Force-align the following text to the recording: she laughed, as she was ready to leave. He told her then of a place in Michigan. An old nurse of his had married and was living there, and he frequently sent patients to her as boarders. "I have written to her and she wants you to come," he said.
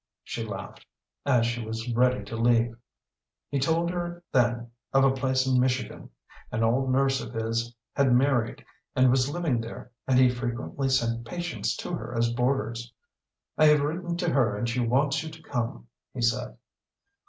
she 0.23 0.43
laughed, 0.43 0.83
as 1.27 1.45
she 1.45 1.63
was 1.63 1.93
ready 1.93 2.23
to 2.23 2.35
leave. 2.35 2.73
He 3.49 3.59
told 3.59 3.91
her 3.91 4.23
then 4.31 4.71
of 4.93 5.03
a 5.03 5.11
place 5.11 5.45
in 5.45 5.59
Michigan. 5.59 6.09
An 6.51 6.63
old 6.63 6.91
nurse 6.91 7.21
of 7.21 7.35
his 7.35 7.75
had 7.93 8.11
married 8.11 8.65
and 8.95 9.11
was 9.11 9.29
living 9.29 9.61
there, 9.61 9.91
and 10.07 10.17
he 10.17 10.27
frequently 10.27 10.89
sent 10.89 11.27
patients 11.27 11.75
to 11.75 11.93
her 11.93 12.15
as 12.17 12.33
boarders. 12.33 12.91
"I 13.59 13.65
have 13.65 13.81
written 13.81 14.17
to 14.17 14.31
her 14.33 14.57
and 14.57 14.67
she 14.67 14.79
wants 14.79 15.21
you 15.21 15.29
to 15.29 15.43
come," 15.43 15.85
he 16.15 16.21
said. 16.23 16.57